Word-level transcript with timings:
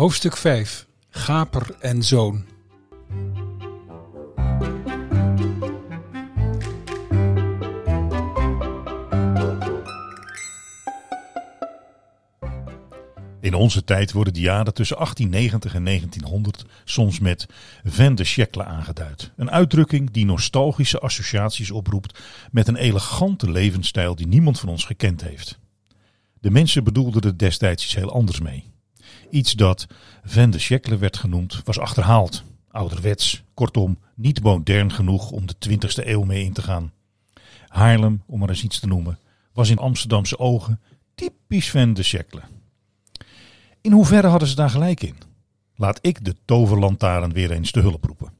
Hoofdstuk 0.00 0.36
5 0.36 0.86
Gaper 1.10 1.76
en 1.80 2.02
Zoon 2.02 2.44
In 13.40 13.54
onze 13.54 13.84
tijd 13.84 14.12
worden 14.12 14.32
de 14.32 14.40
jaren 14.40 14.74
tussen 14.74 14.96
1890 14.96 15.74
en 15.74 15.84
1900 15.84 16.64
soms 16.84 17.18
met 17.18 17.46
Van 17.84 18.14
de 18.14 18.24
siècle 18.24 18.64
aangeduid. 18.64 19.32
Een 19.36 19.50
uitdrukking 19.50 20.10
die 20.10 20.24
nostalgische 20.24 20.98
associaties 20.98 21.70
oproept 21.70 22.20
met 22.50 22.68
een 22.68 22.76
elegante 22.76 23.50
levensstijl 23.50 24.14
die 24.14 24.26
niemand 24.26 24.60
van 24.60 24.68
ons 24.68 24.84
gekend 24.84 25.22
heeft. 25.22 25.58
De 26.40 26.50
mensen 26.50 26.84
bedoelden 26.84 27.22
er 27.22 27.38
destijds 27.38 27.84
iets 27.84 27.94
heel 27.94 28.12
anders 28.12 28.40
mee. 28.40 28.70
Iets 29.30 29.52
dat 29.52 29.86
Van 30.24 30.50
de 30.50 30.58
siècle 30.58 30.96
werd 30.98 31.16
genoemd 31.16 31.60
was 31.64 31.78
achterhaald, 31.78 32.44
ouderwets, 32.70 33.42
kortom 33.54 33.98
niet 34.14 34.42
modern 34.42 34.92
genoeg 34.92 35.30
om 35.30 35.46
de 35.46 35.54
20e 35.68 36.06
eeuw 36.06 36.22
mee 36.22 36.44
in 36.44 36.52
te 36.52 36.62
gaan. 36.62 36.92
Haarlem, 37.66 38.22
om 38.26 38.38
maar 38.38 38.48
eens 38.48 38.62
iets 38.62 38.80
te 38.80 38.86
noemen, 38.86 39.18
was 39.52 39.70
in 39.70 39.78
Amsterdamse 39.78 40.38
ogen 40.38 40.80
typisch 41.14 41.70
Van 41.70 41.94
de 41.94 42.02
siècle. 42.02 42.40
In 43.80 43.92
hoeverre 43.92 44.26
hadden 44.26 44.48
ze 44.48 44.54
daar 44.54 44.70
gelijk 44.70 45.02
in? 45.02 45.16
Laat 45.74 45.98
ik 46.02 46.24
de 46.24 46.36
toverlantaarn 46.44 47.32
weer 47.32 47.50
eens 47.50 47.70
te 47.70 47.80
hulp 47.80 48.04
roepen. 48.04 48.32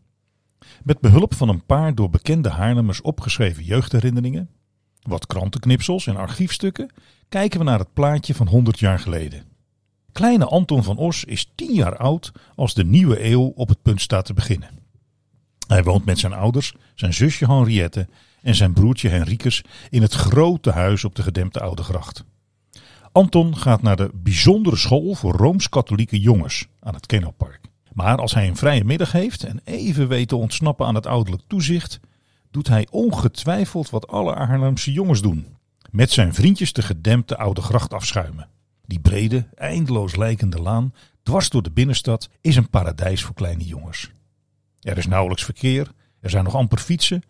Met 0.83 1.01
behulp 1.01 1.35
van 1.35 1.49
een 1.49 1.65
paar 1.67 1.95
door 1.95 2.11
bekende 2.11 2.49
Haarlemmers 2.49 3.01
opgeschreven 3.01 3.65
jeugdherinneringen, 3.65 4.51
wat 5.03 5.27
krantenknipsels 5.27 6.07
en 6.07 6.17
archiefstukken, 6.17 6.91
kijken 7.29 7.59
we 7.59 7.65
naar 7.65 7.79
het 7.79 7.93
plaatje 7.93 8.35
van 8.35 8.49
100 8.49 8.79
jaar 8.79 8.99
geleden. 8.99 9.50
Kleine 10.13 10.45
Anton 10.45 10.83
van 10.83 10.97
Os 10.97 11.25
is 11.25 11.53
10 11.55 11.75
jaar 11.75 11.97
oud 11.97 12.33
als 12.55 12.75
de 12.75 12.85
nieuwe 12.85 13.25
eeuw 13.25 13.53
op 13.55 13.69
het 13.69 13.83
punt 13.83 14.01
staat 14.01 14.25
te 14.25 14.35
beginnen. 14.35 14.79
Hij 15.67 15.83
woont 15.83 16.05
met 16.05 16.19
zijn 16.19 16.33
ouders, 16.33 16.75
zijn 16.95 17.15
zusje 17.15 17.47
Henriette 17.47 18.09
en 18.43 18.55
zijn 18.55 18.73
broertje 18.73 19.09
Henricus 19.09 19.65
in 19.91 20.03
het 20.03 20.15
grote 20.15 20.71
huis 20.71 21.05
op 21.05 21.15
de 21.15 21.23
gedempte 21.23 21.61
Oude 21.61 21.83
Gracht. 21.83 22.25
Anton 23.13 23.57
gaat 23.57 23.83
naar 23.83 23.97
de 23.97 24.11
bijzondere 24.15 24.77
school 24.77 25.15
voor 25.15 25.33
rooms-katholieke 25.33 26.21
jongens 26.21 26.67
aan 26.81 26.95
het 26.95 27.07
Kennelpark. 27.07 27.61
Maar 27.93 28.19
als 28.19 28.35
hij 28.35 28.49
een 28.49 28.57
vrije 28.57 28.85
middag 28.85 29.13
heeft 29.13 29.45
en 29.45 29.61
even 29.65 30.09
weet 30.09 30.29
te 30.29 30.37
ontsnappen 30.37 30.87
aan 30.87 30.95
het 30.95 31.07
ouderlijk 31.07 31.43
toezicht, 31.47 32.01
doet 32.51 32.69
hij 32.69 32.87
ongetwijfeld 32.91 33.91
wat 33.91 34.09
alle 34.09 34.35
Arnhemse 34.35 34.93
jongens 34.93 35.23
doen. 35.23 35.47
Met 35.91 36.11
zijn 36.11 36.35
vriendjes 36.35 36.73
de 36.73 36.83
gedempte 36.83 37.37
oude 37.37 37.61
gracht 37.61 37.95
afschuimen. 37.95 38.49
Die 38.91 39.01
brede, 39.01 39.49
eindeloos 39.55 40.17
lijkende 40.17 40.61
laan, 40.61 40.95
dwars 41.23 41.49
door 41.49 41.63
de 41.63 41.71
binnenstad, 41.71 42.29
is 42.41 42.57
een 42.57 42.71
paradijs 42.71 43.23
voor 43.23 43.35
kleine 43.35 43.65
jongens. 43.65 44.11
Er 44.81 44.99
is 44.99 45.07
nauwelijks 45.07 45.45
verkeer, 45.45 45.93
er 46.21 46.31
zijn 46.31 46.45
nog 46.45 46.55
amper 46.55 46.79
fietsen, 46.79 47.23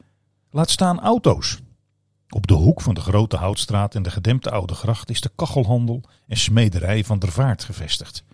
laat 0.51 0.71
staan 0.71 1.01
auto's. 1.01 1.59
Op 2.29 2.47
de 2.47 2.55
hoek 2.55 2.81
van 2.81 2.95
de 2.95 3.01
Grote 3.01 3.37
Houtstraat 3.37 3.95
en 3.95 4.03
de 4.03 4.11
gedempte 4.11 4.51
Oude 4.51 4.75
Gracht 4.75 5.11
is 5.11 5.21
de 5.21 5.31
kachelhandel 5.35 6.03
en 6.27 6.37
smederij 6.37 7.05
van 7.05 7.19
der 7.19 7.33
Vaart 7.33 7.65
gevestigd. 7.65 8.25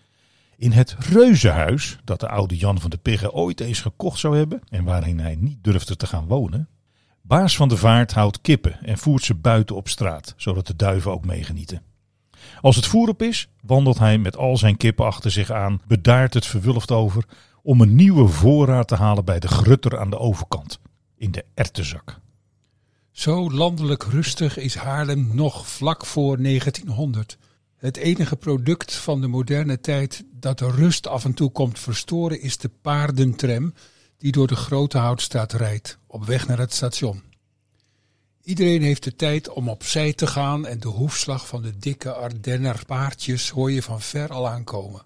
In 0.56 0.72
het 0.72 0.96
reuzenhuis 0.98 1.98
dat 2.04 2.20
de 2.20 2.28
oude 2.28 2.56
Jan 2.56 2.80
van 2.80 2.90
de 2.90 2.98
Pigge 2.98 3.32
ooit 3.32 3.60
eens 3.60 3.80
gekocht 3.80 4.18
zou 4.18 4.36
hebben 4.36 4.60
en 4.68 4.84
waarin 4.84 5.18
hij 5.18 5.36
niet 5.36 5.64
durfde 5.64 5.96
te 5.96 6.06
gaan 6.06 6.26
wonen. 6.26 6.68
Baas 7.22 7.56
van 7.56 7.68
de 7.68 7.76
Vaart 7.76 8.12
houdt 8.12 8.40
kippen 8.40 8.78
en 8.82 8.98
voert 8.98 9.22
ze 9.22 9.34
buiten 9.34 9.76
op 9.76 9.88
straat, 9.88 10.34
zodat 10.36 10.66
de 10.66 10.76
duiven 10.76 11.12
ook 11.12 11.24
meegenieten. 11.24 11.82
Als 12.60 12.76
het 12.76 12.86
voer 12.86 13.08
op 13.08 13.22
is, 13.22 13.48
wandelt 13.62 13.98
hij 13.98 14.18
met 14.18 14.36
al 14.36 14.56
zijn 14.56 14.76
kippen 14.76 15.06
achter 15.06 15.30
zich 15.30 15.50
aan, 15.50 15.80
bedaart 15.86 16.34
het 16.34 16.46
verwulft 16.46 16.90
over, 16.90 17.24
om 17.62 17.80
een 17.80 17.94
nieuwe 17.94 18.28
voorraad 18.28 18.88
te 18.88 18.94
halen 18.94 19.24
bij 19.24 19.38
de 19.38 19.48
grutter 19.48 19.98
aan 19.98 20.10
de 20.10 20.18
overkant, 20.18 20.78
in 21.16 21.30
de 21.30 21.44
ertenzak. 21.54 22.20
Zo 23.10 23.50
landelijk 23.50 24.02
rustig 24.02 24.56
is 24.58 24.74
Haarlem 24.74 25.30
nog 25.32 25.68
vlak 25.68 26.06
voor 26.06 26.42
1900. 26.42 27.38
Het 27.76 27.96
enige 27.96 28.36
product 28.36 28.94
van 28.94 29.20
de 29.20 29.26
moderne 29.26 29.80
tijd 29.80 30.24
dat 30.32 30.58
de 30.58 30.70
rust 30.70 31.06
af 31.06 31.24
en 31.24 31.34
toe 31.34 31.50
komt 31.50 31.78
verstoren 31.78 32.40
is 32.40 32.56
de 32.56 32.70
paardentram 32.82 33.74
die 34.18 34.32
door 34.32 34.46
de 34.46 34.56
Grote 34.56 34.98
Houtstraat 34.98 35.52
rijdt, 35.52 35.98
op 36.06 36.24
weg 36.24 36.48
naar 36.48 36.58
het 36.58 36.74
station. 36.74 37.22
Iedereen 38.46 38.82
heeft 38.82 39.04
de 39.04 39.16
tijd 39.16 39.48
om 39.48 39.68
opzij 39.68 40.12
te 40.12 40.26
gaan 40.26 40.66
en 40.66 40.80
de 40.80 40.88
hoefslag 40.88 41.46
van 41.46 41.62
de 41.62 41.78
dikke 41.78 42.12
Ardenner 42.12 42.82
paardjes 42.86 43.50
hoor 43.50 43.70
je 43.70 43.82
van 43.82 44.00
ver 44.00 44.32
al 44.32 44.48
aankomen. 44.48 45.02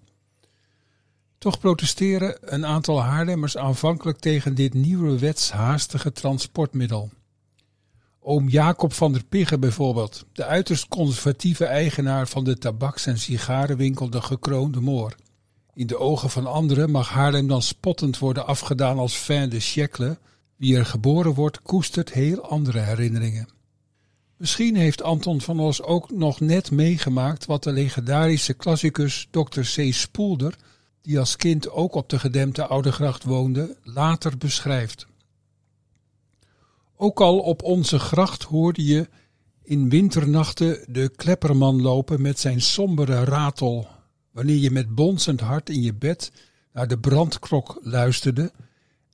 Toch 1.39 1.59
protesteren 1.59 2.37
een 2.41 2.67
aantal 2.67 3.03
Haarlemmers 3.03 3.57
aanvankelijk 3.57 4.19
tegen 4.19 4.55
dit 4.55 4.75
nieuwe 4.75 5.19
wetshaastige 5.19 6.13
transportmiddel. 6.13 7.11
Oom 8.21 8.49
Jacob 8.49 8.93
van 8.93 9.13
der 9.13 9.25
Pigge 9.25 9.59
bijvoorbeeld, 9.59 10.27
de 10.33 10.45
uiterst 10.45 10.89
conservatieve 10.89 11.65
eigenaar 11.65 12.29
van 12.29 12.45
de 12.45 12.59
tabaks- 12.59 13.07
en 13.07 13.19
sigarenwinkel 13.19 14.11
De 14.11 14.23
Gekroonde 14.23 14.81
Moor. 14.81 15.15
In 15.75 15.87
de 15.87 15.99
ogen 15.99 16.31
van 16.31 16.47
anderen 16.47 16.91
mag 16.91 17.09
Haarlem 17.09 17.49
dan 17.49 17.63
spottend 17.63 18.19
worden 18.19 18.47
afgedaan 18.47 18.99
als 18.99 19.15
fin 19.15 19.49
de 19.49 19.61
siècle. 19.61 20.19
Wie 20.61 20.77
er 20.77 20.87
geboren 20.87 21.35
wordt, 21.35 21.63
koestert 21.63 22.13
heel 22.13 22.49
andere 22.49 22.79
herinneringen. 22.79 23.49
Misschien 24.37 24.77
heeft 24.77 25.03
Anton 25.03 25.41
van 25.41 25.61
Os 25.61 25.83
ook 25.83 26.11
nog 26.11 26.41
net 26.41 26.71
meegemaakt 26.71 27.47
wat 27.47 27.63
de 27.63 27.73
legendarische 27.73 28.55
klassicus 28.55 29.29
Dr. 29.31 29.61
C. 29.61 29.93
Spoelder, 29.93 30.57
die 31.03 31.19
als 31.19 31.37
kind 31.37 31.71
ook 31.71 31.95
op 31.95 32.09
de 32.09 32.19
gedempte 32.19 32.67
Oude 32.67 32.93
Gracht 32.93 33.25
woonde, 33.25 33.77
later 33.83 34.39
beschrijft. 34.39 35.07
Ook 36.97 37.21
al 37.21 37.39
op 37.39 37.63
onze 37.63 37.99
gracht 37.99 38.43
hoorde 38.43 38.85
je 38.85 39.09
in 39.63 39.89
winternachten 39.89 40.85
de 40.89 41.11
klepperman 41.17 41.83
lopen 41.83 42.23
met 42.23 42.39
zijn 42.39 42.61
sombere 42.61 43.25
ratel. 43.25 43.89
Wanneer 44.31 44.59
je 44.59 44.71
met 44.71 44.95
bonsend 44.95 45.41
hart 45.41 45.71
in 45.71 45.83
je 45.83 45.95
bed 45.95 46.33
naar 46.73 46.89
de 46.89 46.99
brandkrok 46.99 47.79
luisterde 47.83 48.53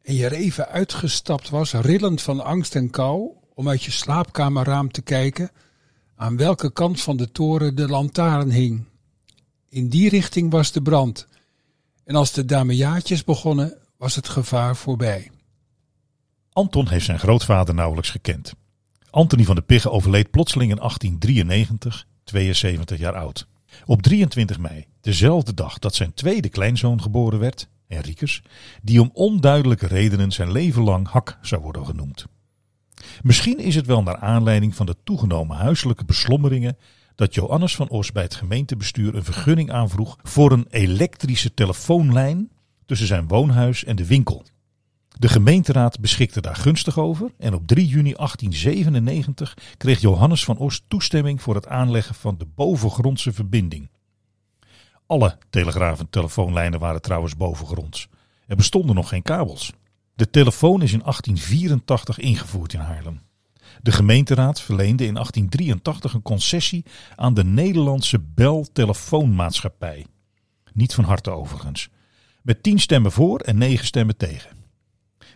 en 0.06 0.14
je 0.14 0.24
er 0.24 0.32
even 0.32 0.68
uitgestapt 0.68 1.48
was, 1.48 1.72
rillend 1.72 2.22
van 2.22 2.44
angst 2.44 2.74
en 2.74 2.90
kou, 2.90 3.30
om 3.54 3.68
uit 3.68 3.82
je 3.82 3.90
slaapkamerraam 3.90 4.90
te 4.90 5.02
kijken 5.02 5.50
aan 6.16 6.36
welke 6.36 6.72
kant 6.72 7.00
van 7.00 7.16
de 7.16 7.32
toren 7.32 7.74
de 7.74 7.88
lantaarn 7.88 8.50
hing. 8.50 8.84
In 9.68 9.88
die 9.88 10.08
richting 10.08 10.50
was 10.50 10.72
de 10.72 10.82
brand. 10.82 11.26
En 12.04 12.14
als 12.14 12.32
de 12.32 12.44
damejaatjes 12.44 13.24
begonnen, 13.24 13.78
was 13.96 14.14
het 14.14 14.28
gevaar 14.28 14.76
voorbij. 14.76 15.30
Anton 16.52 16.88
heeft 16.88 17.04
zijn 17.04 17.18
grootvader 17.18 17.74
nauwelijks 17.74 18.10
gekend. 18.10 18.52
Anthony 19.10 19.44
van 19.44 19.54
de 19.54 19.62
Pigge 19.62 19.90
overleed 19.90 20.30
plotseling 20.30 20.70
in 20.70 20.76
1893, 20.76 22.06
72 22.24 22.98
jaar 22.98 23.14
oud. 23.14 23.46
Op 23.86 24.02
23 24.02 24.58
mei, 24.58 24.86
dezelfde 25.00 25.54
dag 25.54 25.78
dat 25.78 25.94
zijn 25.94 26.14
tweede 26.14 26.48
kleinzoon 26.48 27.02
geboren 27.02 27.38
werd, 27.38 27.68
Die 28.82 29.00
om 29.00 29.10
onduidelijke 29.12 29.86
redenen 29.86 30.32
zijn 30.32 30.52
leven 30.52 30.82
lang 30.82 31.08
Hak 31.08 31.38
zou 31.42 31.62
worden 31.62 31.86
genoemd. 31.86 32.26
Misschien 33.22 33.58
is 33.58 33.74
het 33.74 33.86
wel 33.86 34.02
naar 34.02 34.16
aanleiding 34.16 34.74
van 34.74 34.86
de 34.86 34.96
toegenomen 35.04 35.56
huiselijke 35.56 36.04
beslommeringen 36.04 36.76
dat 37.14 37.34
Johannes 37.34 37.76
van 37.76 37.88
Os 37.88 38.12
bij 38.12 38.22
het 38.22 38.34
gemeentebestuur 38.34 39.14
een 39.14 39.24
vergunning 39.24 39.70
aanvroeg 39.70 40.16
voor 40.22 40.52
een 40.52 40.66
elektrische 40.70 41.54
telefoonlijn 41.54 42.50
tussen 42.86 43.06
zijn 43.06 43.28
woonhuis 43.28 43.84
en 43.84 43.96
de 43.96 44.06
winkel. 44.06 44.44
De 45.18 45.28
gemeenteraad 45.28 46.00
beschikte 46.00 46.40
daar 46.40 46.56
gunstig 46.56 46.98
over 46.98 47.30
en 47.38 47.54
op 47.54 47.66
3 47.66 47.86
juni 47.86 48.12
1897 48.12 49.56
kreeg 49.76 50.00
Johannes 50.00 50.44
van 50.44 50.56
Os 50.56 50.84
toestemming 50.88 51.42
voor 51.42 51.54
het 51.54 51.68
aanleggen 51.68 52.14
van 52.14 52.38
de 52.38 52.46
bovengrondse 52.54 53.32
verbinding. 53.32 53.90
Alle 55.06 55.38
telegraaf- 55.50 56.00
en 56.00 56.10
telefoonlijnen 56.10 56.80
waren 56.80 57.02
trouwens 57.02 57.36
bovengronds. 57.36 58.08
Er 58.46 58.56
bestonden 58.56 58.94
nog 58.94 59.08
geen 59.08 59.22
kabels. 59.22 59.72
De 60.14 60.30
telefoon 60.30 60.82
is 60.82 60.92
in 60.92 61.02
1884 61.02 62.18
ingevoerd 62.18 62.72
in 62.72 62.80
Haarlem. 62.80 63.20
De 63.82 63.92
gemeenteraad 63.92 64.60
verleende 64.60 65.06
in 65.06 65.14
1883 65.14 66.14
een 66.14 66.22
concessie 66.22 66.84
aan 67.16 67.34
de 67.34 67.44
Nederlandse 67.44 68.20
Bel 68.20 68.66
Telefoonmaatschappij. 68.72 70.06
Niet 70.72 70.94
van 70.94 71.04
harte 71.04 71.30
overigens. 71.30 71.88
Met 72.42 72.62
10 72.62 72.78
stemmen 72.78 73.12
voor 73.12 73.40
en 73.40 73.58
9 73.58 73.86
stemmen 73.86 74.16
tegen. 74.16 74.56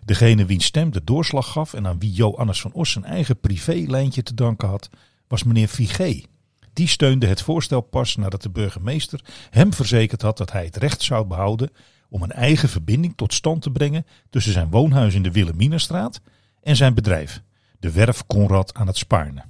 Degene 0.04 0.44
wiens 0.44 0.64
stem 0.64 0.92
de 0.92 1.04
doorslag 1.04 1.52
gaf 1.52 1.74
en 1.74 1.86
aan 1.86 1.98
wie 1.98 2.12
Johannes 2.12 2.60
van 2.60 2.72
Os 2.72 2.90
zijn 2.90 3.04
eigen 3.04 3.40
privélijntje 3.40 4.22
te 4.22 4.34
danken 4.34 4.68
had, 4.68 4.90
was 5.28 5.44
meneer 5.44 5.68
Vigé. 5.68 6.22
Die 6.72 6.88
steunde 6.88 7.26
het 7.26 7.42
voorstel 7.42 7.80
pas 7.80 8.16
nadat 8.16 8.42
de 8.42 8.50
burgemeester 8.50 9.24
hem 9.50 9.72
verzekerd 9.72 10.22
had 10.22 10.36
dat 10.36 10.52
hij 10.52 10.64
het 10.64 10.76
recht 10.76 11.02
zou 11.02 11.26
behouden 11.26 11.70
om 12.08 12.22
een 12.22 12.32
eigen 12.32 12.68
verbinding 12.68 13.12
tot 13.16 13.34
stand 13.34 13.62
te 13.62 13.70
brengen 13.70 14.06
tussen 14.30 14.52
zijn 14.52 14.70
woonhuis 14.70 15.14
in 15.14 15.22
de 15.22 15.32
Wilhelminastraat 15.32 16.20
en 16.62 16.76
zijn 16.76 16.94
bedrijf, 16.94 17.42
de 17.78 17.92
werf 17.92 18.26
Conrad 18.26 18.74
aan 18.74 18.86
het 18.86 18.96
Spaarne. 18.96 19.44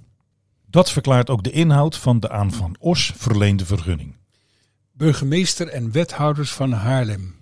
Dat 0.66 0.90
verklaart 0.90 1.30
ook 1.30 1.42
de 1.42 1.50
inhoud 1.50 1.96
van 1.96 2.20
de 2.20 2.30
aan 2.30 2.52
Van 2.52 2.76
Os 2.78 3.12
verleende 3.16 3.64
vergunning. 3.64 4.16
Burgemeester 4.92 5.68
en 5.68 5.92
wethouders 5.92 6.52
van 6.52 6.72
Haarlem. 6.72 7.34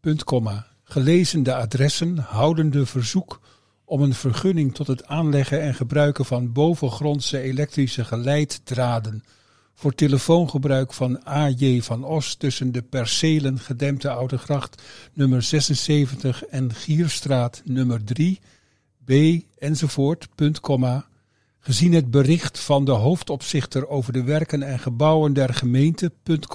Punt, 0.00 0.24
komma. 0.24 0.66
Gelezen 0.82 1.42
de 1.42 1.54
adressen 1.54 2.18
houdende 2.18 2.86
verzoek 2.86 3.40
om 3.88 4.02
een 4.02 4.14
vergunning 4.14 4.74
tot 4.74 4.86
het 4.86 5.06
aanleggen 5.06 5.60
en 5.60 5.74
gebruiken 5.74 6.24
van 6.24 6.52
bovengrondse 6.52 7.40
elektrische 7.40 8.04
geleiddraden 8.04 9.24
voor 9.74 9.94
telefoongebruik 9.94 10.92
van 10.92 11.20
A.J. 11.28 11.80
van 11.82 12.04
Os 12.04 12.34
tussen 12.34 12.72
de 12.72 12.82
percelen 12.82 13.58
Gedempte 13.58 14.10
Oude 14.10 14.38
Gracht 14.38 14.82
nummer 15.12 15.42
76 15.42 16.44
en 16.44 16.74
Gierstraat 16.74 17.62
nummer 17.64 18.04
3, 18.04 18.38
B 19.04 19.12
enzovoort, 19.58 20.28
gezien 21.58 21.92
het 21.92 22.10
bericht 22.10 22.58
van 22.58 22.84
de 22.84 22.90
hoofdopzichter 22.90 23.88
over 23.88 24.12
de 24.12 24.22
werken 24.22 24.62
en 24.62 24.78
gebouwen 24.78 25.32
der 25.32 25.54
gemeente, 25.54 26.12
punt, 26.22 26.46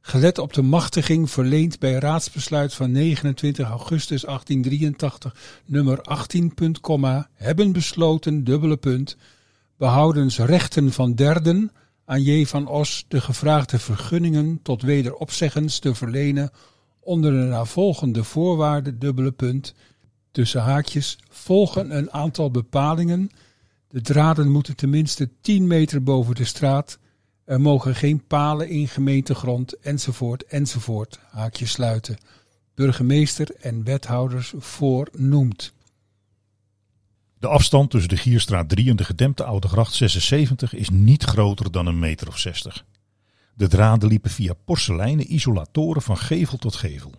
gelet 0.00 0.38
op 0.38 0.52
de 0.52 0.62
machtiging 0.62 1.30
verleend 1.30 1.78
bij 1.78 1.92
raadsbesluit 1.92 2.74
van 2.74 2.92
29 2.92 3.68
augustus 3.68 4.22
1883 4.22 5.62
nummer 5.64 6.02
18, 6.02 6.54
punt, 6.54 6.80
hebben 7.34 7.72
besloten, 7.72 8.44
dubbele 8.44 8.76
punt, 8.76 9.16
behoudens 9.76 10.38
rechten 10.38 10.92
van 10.92 11.14
derden 11.14 11.72
aan 12.04 12.22
J. 12.22 12.46
van 12.46 12.66
Os 12.66 13.04
de 13.08 13.20
gevraagde 13.20 13.78
vergunningen 13.78 14.60
tot 14.62 14.82
wederopzeggens 14.82 15.78
te 15.78 15.94
verlenen 15.94 16.50
onder 17.00 17.32
de 17.32 17.46
navolgende 17.46 18.24
voorwaarden, 18.24 18.98
dubbele 18.98 19.32
punt, 19.32 19.74
tussen 20.30 20.60
haakjes, 20.60 21.18
volgen 21.28 21.96
een 21.96 22.12
aantal 22.12 22.50
bepalingen. 22.50 23.30
De 23.88 24.00
draden 24.00 24.50
moeten 24.50 24.76
tenminste 24.76 25.30
10 25.40 25.66
meter 25.66 26.02
boven 26.02 26.34
de 26.34 26.44
straat. 26.44 26.98
Er 27.50 27.60
mogen 27.60 27.94
geen 27.94 28.26
palen 28.26 28.68
in 28.68 28.88
gemeentegrond, 28.88 29.78
enzovoort, 29.78 30.44
enzovoort, 30.44 31.18
haakje 31.30 31.66
sluiten. 31.66 32.18
Burgemeester 32.74 33.54
en 33.60 33.84
wethouders 33.84 34.52
voornoemd. 34.58 35.72
De 37.38 37.46
afstand 37.46 37.90
tussen 37.90 38.08
de 38.08 38.16
Gierstraat 38.16 38.68
3 38.68 38.90
en 38.90 38.96
de 38.96 39.04
gedempte 39.04 39.44
Oude 39.44 39.68
Gracht 39.68 39.94
76 39.94 40.74
is 40.74 40.90
niet 40.90 41.22
groter 41.22 41.70
dan 41.70 41.86
een 41.86 41.98
meter 41.98 42.28
of 42.28 42.38
60. 42.38 42.84
De 43.54 43.68
draden 43.68 44.08
liepen 44.08 44.30
via 44.30 44.54
porseleinen 44.64 45.34
isolatoren 45.34 46.02
van 46.02 46.16
gevel 46.16 46.58
tot 46.58 46.76
gevel. 46.76 47.12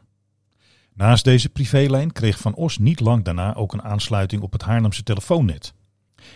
Naast 0.93 1.23
deze 1.23 1.49
privélijn 1.49 2.11
kreeg 2.11 2.39
Van 2.39 2.55
Os 2.55 2.77
niet 2.77 2.99
lang 2.99 3.23
daarna 3.23 3.55
ook 3.55 3.73
een 3.73 3.83
aansluiting 3.83 4.41
op 4.41 4.51
het 4.51 4.61
Haarlemse 4.61 5.03
telefoonnet. 5.03 5.73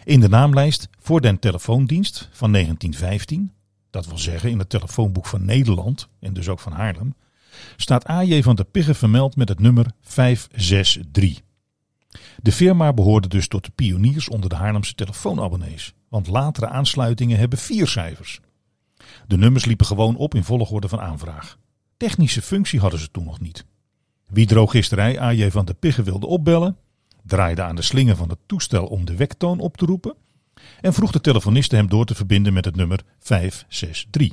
In 0.03 0.19
de 0.19 0.29
naamlijst 0.29 0.89
voor 0.99 1.21
den 1.21 1.39
telefoondienst 1.39 2.29
van 2.31 2.51
1915, 2.51 3.53
dat 3.95 4.05
wil 4.05 4.17
zeggen 4.17 4.49
in 4.49 4.59
het 4.59 4.69
telefoonboek 4.69 5.25
van 5.25 5.45
Nederland 5.45 6.07
en 6.19 6.33
dus 6.33 6.49
ook 6.49 6.59
van 6.59 6.71
Haarlem, 6.71 7.15
staat 7.75 8.05
AJ 8.05 8.43
van 8.43 8.55
der 8.55 8.65
Pigge 8.65 8.93
vermeld 8.93 9.35
met 9.35 9.49
het 9.49 9.59
nummer 9.59 9.91
563. 10.01 11.41
De 12.41 12.51
firma 12.51 12.93
behoorde 12.93 13.27
dus 13.27 13.47
tot 13.47 13.65
de 13.65 13.71
pioniers 13.75 14.29
onder 14.29 14.49
de 14.49 14.55
Haarlemse 14.55 14.95
telefoonabonnees, 14.95 15.93
want 16.09 16.27
latere 16.27 16.67
aansluitingen 16.67 17.37
hebben 17.37 17.59
vier 17.59 17.87
cijfers. 17.87 18.39
De 19.27 19.37
nummers 19.37 19.65
liepen 19.65 19.85
gewoon 19.85 20.15
op 20.15 20.35
in 20.35 20.43
volgorde 20.43 20.87
van 20.87 21.01
aanvraag. 21.01 21.57
Technische 21.97 22.41
functie 22.41 22.79
hadden 22.79 22.99
ze 22.99 23.11
toen 23.11 23.25
nog 23.25 23.39
niet. 23.39 23.65
Wie 24.27 24.45
drogisterij 24.45 25.19
AJ 25.19 25.51
van 25.51 25.65
der 25.65 25.75
Pigge 25.75 26.03
wilde 26.03 26.27
opbellen, 26.27 26.77
draaide 27.23 27.61
aan 27.61 27.75
de 27.75 27.81
slinger 27.81 28.15
van 28.15 28.29
het 28.29 28.39
toestel 28.45 28.85
om 28.85 29.05
de 29.05 29.15
wektoon 29.15 29.59
op 29.59 29.77
te 29.77 29.85
roepen 29.85 30.15
en 30.81 30.93
vroeg 30.93 31.11
de 31.11 31.21
telefoniste 31.21 31.75
hem 31.75 31.89
door 31.89 32.05
te 32.05 32.15
verbinden 32.15 32.53
met 32.53 32.65
het 32.65 32.75
nummer 32.75 33.03
563. 33.19 34.31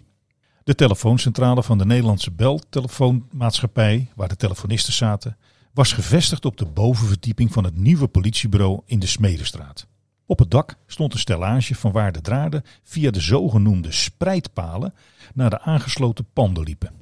De 0.64 0.74
telefooncentrale 0.74 1.62
van 1.62 1.78
de 1.78 1.86
Nederlandse 1.86 2.30
beltelefoonmaatschappij, 2.30 4.10
waar 4.14 4.28
de 4.28 4.36
telefonisten 4.36 4.92
zaten, 4.92 5.36
was 5.72 5.92
gevestigd 5.92 6.44
op 6.44 6.56
de 6.56 6.66
bovenverdieping 6.66 7.52
van 7.52 7.64
het 7.64 7.76
nieuwe 7.76 8.08
politiebureau 8.08 8.80
in 8.86 8.98
de 8.98 9.06
Smedestraat. 9.06 9.86
Op 10.26 10.38
het 10.38 10.50
dak 10.50 10.76
stond 10.86 11.12
een 11.12 11.18
stellage 11.18 11.74
van 11.74 11.92
waar 11.92 12.12
de 12.12 12.20
draden 12.20 12.62
via 12.82 13.10
de 13.10 13.20
zogenoemde 13.20 13.92
spreidpalen 13.92 14.94
naar 15.34 15.50
de 15.50 15.60
aangesloten 15.60 16.26
panden 16.32 16.64
liepen. 16.64 16.92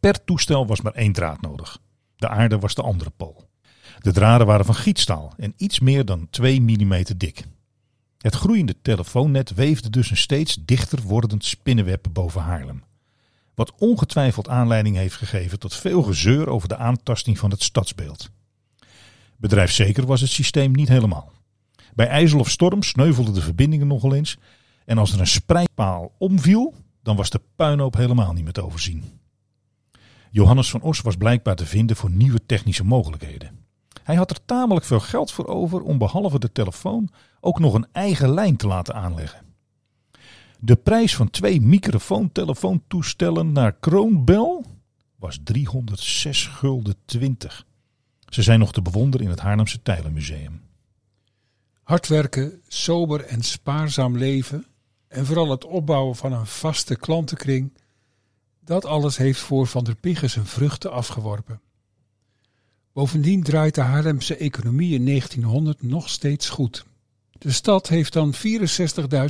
Per 0.00 0.24
toestel 0.24 0.66
was 0.66 0.80
maar 0.80 0.92
één 0.92 1.12
draad 1.12 1.40
nodig. 1.40 1.78
De 2.16 2.28
aarde 2.28 2.58
was 2.58 2.74
de 2.74 2.82
andere 2.82 3.10
pool. 3.10 3.50
De 3.98 4.12
draden 4.12 4.46
waren 4.46 4.64
van 4.64 4.74
gietstaal 4.74 5.32
en 5.36 5.54
iets 5.56 5.80
meer 5.80 6.04
dan 6.04 6.26
2 6.30 6.60
mm 6.60 7.04
dik. 7.16 7.44
Het 8.22 8.34
groeiende 8.34 8.74
telefoonnet 8.82 9.54
weefde 9.54 9.90
dus 9.90 10.10
een 10.10 10.16
steeds 10.16 10.58
dichter 10.64 11.02
wordend 11.02 11.44
spinnenweb 11.44 12.06
boven 12.12 12.40
Haarlem. 12.40 12.82
Wat 13.54 13.72
ongetwijfeld 13.78 14.48
aanleiding 14.48 14.96
heeft 14.96 15.14
gegeven 15.14 15.58
tot 15.58 15.74
veel 15.74 16.02
gezeur 16.02 16.48
over 16.48 16.68
de 16.68 16.76
aantasting 16.76 17.38
van 17.38 17.50
het 17.50 17.62
stadsbeeld. 17.62 18.30
Bedrijfszeker 19.36 20.06
was 20.06 20.20
het 20.20 20.30
systeem 20.30 20.72
niet 20.72 20.88
helemaal. 20.88 21.32
Bij 21.94 22.06
ijzel 22.06 22.38
of 22.38 22.50
storm 22.50 22.82
sneuvelden 22.82 23.34
de 23.34 23.40
verbindingen 23.40 23.86
nogal 23.86 24.14
eens. 24.14 24.38
En 24.84 24.98
als 24.98 25.12
er 25.12 25.20
een 25.20 25.26
spreidpaal 25.26 26.14
omviel, 26.18 26.74
dan 27.02 27.16
was 27.16 27.30
de 27.30 27.40
puinhoop 27.56 27.96
helemaal 27.96 28.32
niet 28.32 28.44
meer 28.44 28.52
te 28.52 28.64
overzien. 28.64 29.04
Johannes 30.30 30.70
van 30.70 30.80
Os 30.80 31.00
was 31.00 31.16
blijkbaar 31.16 31.56
te 31.56 31.66
vinden 31.66 31.96
voor 31.96 32.10
nieuwe 32.10 32.46
technische 32.46 32.84
mogelijkheden. 32.84 33.61
Hij 34.04 34.14
had 34.14 34.30
er 34.30 34.44
tamelijk 34.44 34.86
veel 34.86 35.00
geld 35.00 35.32
voor 35.32 35.46
over 35.46 35.82
om 35.82 35.98
behalve 35.98 36.38
de 36.38 36.52
telefoon 36.52 37.08
ook 37.40 37.58
nog 37.58 37.74
een 37.74 37.86
eigen 37.92 38.34
lijn 38.34 38.56
te 38.56 38.66
laten 38.66 38.94
aanleggen. 38.94 39.40
De 40.58 40.76
prijs 40.76 41.16
van 41.16 41.30
twee 41.30 41.60
microfoon-telefoontoestellen 41.60 43.52
naar 43.52 43.72
Kroonbel 43.72 44.64
was 45.16 45.38
306 45.44 46.46
gulden 46.46 46.96
20. 47.04 47.66
Ze 48.28 48.42
zijn 48.42 48.58
nog 48.58 48.72
te 48.72 48.82
bewonderen 48.82 49.26
in 49.26 49.32
het 49.32 49.40
Haarlemse 49.40 49.82
Tijlenmuseum. 49.82 50.62
Hard 51.82 52.08
werken, 52.08 52.60
sober 52.68 53.24
en 53.24 53.42
spaarzaam 53.42 54.18
leven 54.18 54.66
en 55.08 55.26
vooral 55.26 55.50
het 55.50 55.64
opbouwen 55.64 56.16
van 56.16 56.32
een 56.32 56.46
vaste 56.46 56.96
klantenkring, 56.96 57.72
dat 58.64 58.84
alles 58.84 59.16
heeft 59.16 59.40
voor 59.40 59.66
Van 59.66 59.84
der 59.84 59.96
Pigge 59.96 60.28
zijn 60.28 60.46
vruchten 60.46 60.92
afgeworpen. 60.92 61.60
Bovendien 62.92 63.42
draait 63.42 63.74
de 63.74 63.80
Haarlemse 63.80 64.36
economie 64.36 64.94
in 64.94 65.04
1900 65.04 65.82
nog 65.82 66.08
steeds 66.08 66.48
goed. 66.48 66.84
De 67.38 67.50
stad 67.50 67.88
heeft 67.88 68.12
dan 68.12 68.34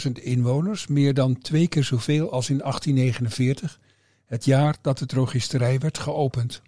64.000 0.06 0.12
inwoners, 0.12 0.86
meer 0.86 1.14
dan 1.14 1.38
twee 1.38 1.68
keer 1.68 1.84
zoveel 1.84 2.32
als 2.32 2.50
in 2.50 2.58
1849, 2.58 3.80
het 4.26 4.44
jaar 4.44 4.76
dat 4.80 4.98
de 4.98 5.06
drogisterij 5.06 5.78
werd 5.78 5.98
geopend. 5.98 6.62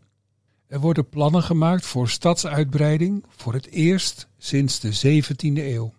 Er 0.67 0.81
worden 0.81 1.09
plannen 1.09 1.43
gemaakt 1.43 1.87
voor 1.87 2.09
stadsuitbreiding 2.09 3.25
voor 3.29 3.53
het 3.53 3.71
eerst 3.71 4.29
sinds 4.39 4.81
de 4.81 5.23
17e 5.23 5.59
eeuw. 5.59 5.93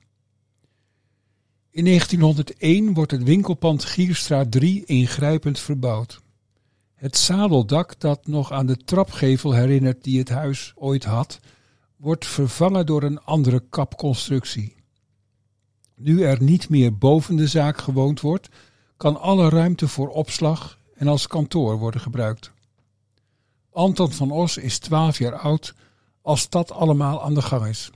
In 1.71 1.85
1901 1.85 2.93
wordt 2.93 3.11
het 3.11 3.23
winkelpand 3.23 3.85
Gierstraat 3.85 4.51
3 4.51 4.85
ingrijpend 4.85 5.59
verbouwd. 5.59 6.21
Het 7.05 7.17
zadeldak 7.17 7.99
dat 7.99 8.27
nog 8.27 8.51
aan 8.51 8.65
de 8.65 8.77
trapgevel 8.77 9.53
herinnert 9.53 10.03
die 10.03 10.19
het 10.19 10.29
huis 10.29 10.73
ooit 10.75 11.03
had, 11.03 11.39
wordt 11.95 12.25
vervangen 12.25 12.85
door 12.85 13.03
een 13.03 13.23
andere 13.23 13.63
kapconstructie. 13.69 14.75
Nu 15.95 16.23
er 16.23 16.43
niet 16.43 16.69
meer 16.69 16.97
boven 16.97 17.35
de 17.35 17.47
zaak 17.47 17.77
gewoond 17.77 18.21
wordt, 18.21 18.49
kan 18.97 19.19
alle 19.19 19.49
ruimte 19.49 19.87
voor 19.87 20.09
opslag 20.09 20.79
en 20.95 21.07
als 21.07 21.27
kantoor 21.27 21.77
worden 21.77 22.01
gebruikt. 22.01 22.51
Anton 23.71 24.11
van 24.11 24.31
Os 24.31 24.57
is 24.57 24.79
12 24.79 25.17
jaar 25.17 25.35
oud 25.35 25.73
als 26.21 26.49
dat 26.49 26.71
allemaal 26.71 27.23
aan 27.23 27.33
de 27.33 27.41
gang 27.41 27.65
is. 27.65 27.91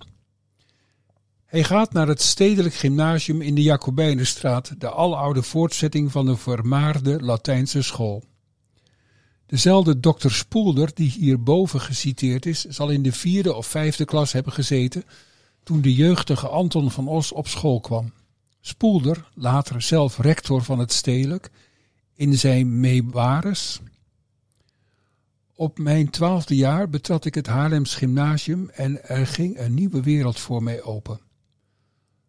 Hij 1.45 1.63
gaat 1.63 1.93
naar 1.93 2.07
het 2.07 2.21
stedelijk 2.21 2.75
gymnasium 2.75 3.41
in 3.41 3.55
de 3.55 3.61
Jacobijnenstraat, 3.61 4.81
de 4.81 4.89
aloude 4.89 5.43
voortzetting 5.43 6.11
van 6.11 6.25
de 6.25 6.37
vermaarde 6.37 7.21
Latijnse 7.21 7.81
school. 7.81 8.28
Dezelfde 9.49 9.99
dokter 9.99 10.31
Spoelder, 10.31 10.91
die 10.93 11.09
hierboven 11.09 11.81
geciteerd 11.81 12.45
is, 12.45 12.65
zal 12.65 12.89
in 12.89 13.03
de 13.03 13.11
vierde 13.11 13.53
of 13.53 13.67
vijfde 13.67 14.05
klas 14.05 14.31
hebben 14.31 14.53
gezeten 14.53 15.03
toen 15.63 15.81
de 15.81 15.93
jeugdige 15.93 16.47
Anton 16.47 16.91
van 16.91 17.07
Os 17.07 17.31
op 17.31 17.47
school 17.47 17.79
kwam. 17.79 18.13
Spoelder, 18.61 19.29
later 19.33 19.81
zelf 19.81 20.17
rector 20.17 20.63
van 20.63 20.79
het 20.79 20.93
stedelijk, 20.93 21.49
in 22.13 22.37
zijn 22.37 22.79
memoires. 22.79 23.79
Op 25.55 25.77
mijn 25.77 26.09
twaalfde 26.09 26.55
jaar 26.55 26.89
betrad 26.89 27.25
ik 27.25 27.35
het 27.35 27.47
Haarlems 27.47 27.95
gymnasium 27.95 28.69
en 28.69 29.09
er 29.09 29.27
ging 29.27 29.59
een 29.59 29.73
nieuwe 29.73 30.01
wereld 30.01 30.39
voor 30.39 30.63
mij 30.63 30.83
open. 30.83 31.19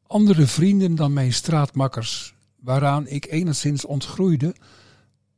Andere 0.06 0.46
vrienden 0.46 0.94
dan 0.94 1.12
mijn 1.12 1.32
straatmakkers, 1.32 2.34
waaraan 2.60 3.06
ik 3.06 3.26
enigszins 3.30 3.84
ontgroeide, 3.84 4.54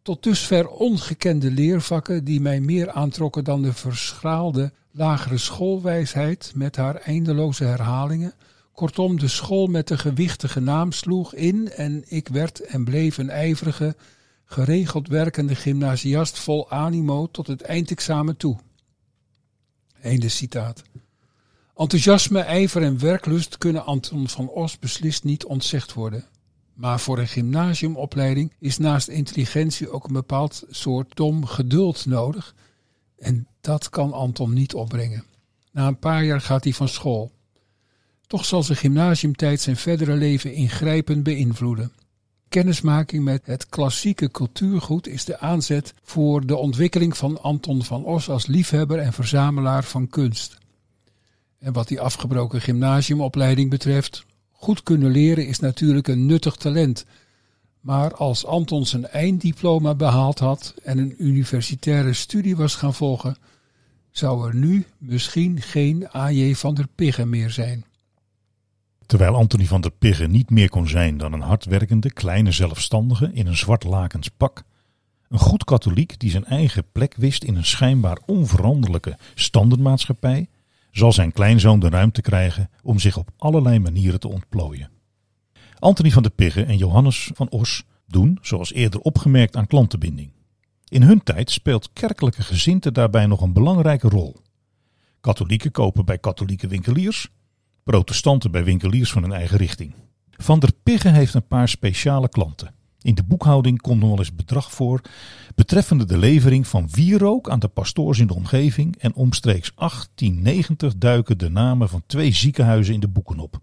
tot 0.02 0.22
dusver 0.22 0.68
ongekende 0.68 1.50
leervakken 1.50 2.24
die 2.24 2.40
mij 2.40 2.60
meer 2.60 2.90
aantrokken 2.90 3.44
dan 3.44 3.62
de 3.62 3.72
verschraalde 3.72 4.72
lagere 4.90 5.38
schoolwijsheid 5.38 6.52
met 6.54 6.76
haar 6.76 6.94
eindeloze 6.94 7.64
herhalingen. 7.64 8.34
Kortom, 8.72 9.18
de 9.18 9.28
school 9.28 9.66
met 9.66 9.88
de 9.88 9.98
gewichtige 9.98 10.60
naam 10.60 10.92
sloeg 10.92 11.34
in 11.34 11.70
en 11.70 12.04
ik 12.06 12.28
werd 12.28 12.60
en 12.60 12.84
bleef 12.84 13.18
een 13.18 13.30
ijverige, 13.30 13.96
geregeld 14.44 15.08
werkende 15.08 15.54
gymnasiast 15.54 16.38
vol 16.38 16.70
animo 16.70 17.28
tot 17.30 17.46
het 17.46 17.62
eindexamen 17.62 18.36
toe. 18.36 18.58
Einde 20.00 20.28
citaat. 20.28 20.82
Enthousiasme, 21.76 22.40
ijver 22.40 22.82
en 22.82 22.98
werklust 22.98 23.58
kunnen 23.58 23.84
Anton 23.84 24.28
van 24.28 24.48
Os 24.48 24.78
beslist 24.78 25.24
niet 25.24 25.44
ontzegd 25.44 25.92
worden. 25.92 26.24
Maar 26.74 27.00
voor 27.00 27.18
een 27.18 27.28
gymnasiumopleiding 27.28 28.52
is 28.58 28.78
naast 28.78 29.08
intelligentie 29.08 29.90
ook 29.90 30.06
een 30.06 30.12
bepaald 30.12 30.64
soort 30.70 31.16
dom 31.16 31.46
geduld 31.46 32.06
nodig. 32.06 32.54
En 33.18 33.46
dat 33.60 33.90
kan 33.90 34.12
Anton 34.12 34.52
niet 34.52 34.74
opbrengen. 34.74 35.24
Na 35.72 35.86
een 35.86 35.98
paar 35.98 36.24
jaar 36.24 36.40
gaat 36.40 36.64
hij 36.64 36.72
van 36.72 36.88
school. 36.88 37.32
Toch 38.26 38.44
zal 38.44 38.62
zijn 38.62 38.78
gymnasiumtijd 38.78 39.60
zijn 39.60 39.76
verdere 39.76 40.14
leven 40.14 40.52
ingrijpend 40.52 41.22
beïnvloeden. 41.22 41.92
Kennismaking 42.48 43.24
met 43.24 43.46
het 43.46 43.66
klassieke 43.66 44.30
cultuurgoed 44.30 45.06
is 45.06 45.24
de 45.24 45.38
aanzet 45.38 45.94
voor 46.02 46.46
de 46.46 46.56
ontwikkeling 46.56 47.16
van 47.16 47.42
Anton 47.42 47.82
van 47.82 48.04
Os 48.04 48.28
als 48.28 48.46
liefhebber 48.46 48.98
en 48.98 49.12
verzamelaar 49.12 49.84
van 49.84 50.08
kunst. 50.08 50.58
En 51.58 51.72
wat 51.72 51.88
die 51.88 52.00
afgebroken 52.00 52.60
gymnasiumopleiding 52.60 53.70
betreft, 53.70 54.24
goed 54.62 54.82
kunnen 54.82 55.10
leren 55.10 55.46
is 55.46 55.58
natuurlijk 55.58 56.08
een 56.08 56.26
nuttig 56.26 56.56
talent. 56.56 57.04
Maar 57.80 58.14
als 58.14 58.46
Anton 58.46 58.86
zijn 58.86 59.06
einddiploma 59.06 59.94
behaald 59.94 60.38
had 60.38 60.74
en 60.82 60.98
een 60.98 61.14
universitaire 61.18 62.12
studie 62.12 62.56
was 62.56 62.74
gaan 62.74 62.94
volgen, 62.94 63.36
zou 64.10 64.48
er 64.48 64.54
nu 64.54 64.84
misschien 64.98 65.60
geen 65.60 66.08
A.J. 66.14 66.54
van 66.54 66.74
der 66.74 66.86
Piggen 66.94 67.28
meer 67.28 67.50
zijn. 67.50 67.84
Terwijl 69.06 69.34
Anthony 69.34 69.64
van 69.64 69.80
der 69.80 69.90
Piggen 69.90 70.30
niet 70.30 70.50
meer 70.50 70.68
kon 70.68 70.88
zijn 70.88 71.18
dan 71.18 71.32
een 71.32 71.40
hardwerkende, 71.40 72.12
kleine 72.12 72.52
zelfstandige 72.52 73.30
in 73.32 73.46
een 73.46 73.56
zwart 73.56 73.84
lakens 73.84 74.28
pak, 74.28 74.62
een 75.28 75.38
goed 75.38 75.64
katholiek 75.64 76.18
die 76.18 76.30
zijn 76.30 76.44
eigen 76.44 76.84
plek 76.92 77.14
wist 77.16 77.44
in 77.44 77.56
een 77.56 77.64
schijnbaar 77.64 78.18
onveranderlijke 78.26 79.18
standaardmaatschappij, 79.34 80.48
zal 80.92 81.12
zijn 81.12 81.32
kleinzoon 81.32 81.80
de 81.80 81.88
ruimte 81.88 82.20
krijgen 82.20 82.70
om 82.82 82.98
zich 82.98 83.16
op 83.16 83.30
allerlei 83.36 83.78
manieren 83.78 84.20
te 84.20 84.28
ontplooien. 84.28 84.90
Anthony 85.78 86.10
van 86.10 86.22
der 86.22 86.32
Piggen 86.32 86.66
en 86.66 86.76
Johannes 86.76 87.30
van 87.34 87.50
Os 87.50 87.84
doen, 88.06 88.38
zoals 88.42 88.72
eerder 88.72 89.00
opgemerkt, 89.00 89.56
aan 89.56 89.66
klantenbinding. 89.66 90.32
In 90.88 91.02
hun 91.02 91.22
tijd 91.22 91.50
speelt 91.50 91.92
kerkelijke 91.92 92.42
gezinte 92.42 92.92
daarbij 92.92 93.26
nog 93.26 93.40
een 93.40 93.52
belangrijke 93.52 94.08
rol. 94.08 94.36
Katholieken 95.20 95.70
kopen 95.70 96.04
bij 96.04 96.18
katholieke 96.18 96.66
winkeliers, 96.66 97.28
protestanten 97.82 98.50
bij 98.50 98.64
winkeliers 98.64 99.12
van 99.12 99.22
hun 99.22 99.32
eigen 99.32 99.56
richting. 99.56 99.94
Van 100.30 100.58
der 100.58 100.72
Piggen 100.82 101.12
heeft 101.12 101.34
een 101.34 101.46
paar 101.46 101.68
speciale 101.68 102.28
klanten. 102.28 102.74
In 103.02 103.14
de 103.14 103.22
boekhouding 103.22 103.80
komt 103.80 104.00
nog 104.00 104.08
wel 104.08 104.18
eens 104.18 104.34
bedrag 104.34 104.72
voor 104.72 105.00
betreffende 105.54 106.04
de 106.04 106.18
levering 106.18 106.66
van 106.66 106.88
wierook 106.90 107.50
aan 107.50 107.58
de 107.58 107.68
pastoors 107.68 108.18
in 108.18 108.26
de 108.26 108.34
omgeving 108.34 108.96
en 108.96 109.14
omstreeks 109.14 109.72
1890 109.74 110.96
duiken 110.96 111.38
de 111.38 111.50
namen 111.50 111.88
van 111.88 112.02
twee 112.06 112.32
ziekenhuizen 112.32 112.94
in 112.94 113.00
de 113.00 113.08
boeken 113.08 113.38
op. 113.38 113.60